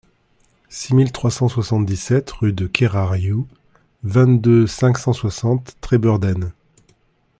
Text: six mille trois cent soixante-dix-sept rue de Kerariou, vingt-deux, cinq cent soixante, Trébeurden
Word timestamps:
six 0.67 0.95
mille 0.95 1.11
trois 1.11 1.29
cent 1.29 1.47
soixante-dix-sept 1.47 2.31
rue 2.31 2.53
de 2.53 2.65
Kerariou, 2.65 3.47
vingt-deux, 4.01 4.65
cinq 4.65 4.97
cent 4.97 5.13
soixante, 5.13 5.75
Trébeurden 5.79 6.53